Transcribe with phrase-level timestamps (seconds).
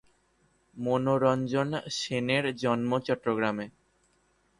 [0.77, 1.69] মনোরঞ্জন
[1.99, 3.65] সেনের জন্ম চট্টগ্রামে।